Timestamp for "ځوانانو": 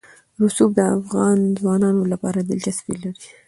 1.61-2.03